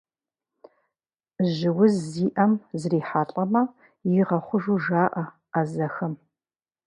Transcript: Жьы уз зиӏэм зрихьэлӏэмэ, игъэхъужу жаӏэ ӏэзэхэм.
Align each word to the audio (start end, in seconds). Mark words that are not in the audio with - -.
Жьы 1.53 1.69
уз 1.83 1.93
зиӏэм 2.09 2.51
зрихьэлӏэмэ, 2.79 3.61
игъэхъужу 4.19 4.77
жаӏэ 4.83 5.23
ӏэзэхэм. 5.51 6.13